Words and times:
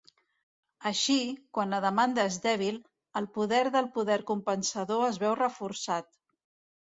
Així, 0.91 1.17
quan 1.57 1.73
la 1.75 1.81
demanda 1.85 2.23
és 2.29 2.37
dèbil, 2.45 2.79
el 3.21 3.27
poder 3.35 3.61
del 3.77 3.89
poder 3.99 4.17
compensador 4.31 5.07
es 5.11 5.23
veu 5.25 5.35
reforçat. 5.43 6.09